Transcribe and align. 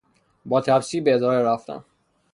با 0.45 0.61
تپسی 0.61 1.01
به 1.01 1.15
اداره 1.15 1.43
رفتم. 1.47 1.85